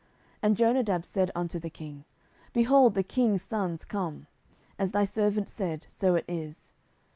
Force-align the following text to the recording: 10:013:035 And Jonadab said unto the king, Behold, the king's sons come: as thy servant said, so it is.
10:013:035 0.01 0.09
And 0.41 0.57
Jonadab 0.57 1.05
said 1.05 1.31
unto 1.35 1.59
the 1.59 1.69
king, 1.69 2.05
Behold, 2.53 2.95
the 2.95 3.03
king's 3.03 3.43
sons 3.43 3.85
come: 3.85 4.25
as 4.79 4.89
thy 4.93 5.05
servant 5.05 5.47
said, 5.47 5.85
so 5.87 6.15
it 6.15 6.25
is. 6.27 6.73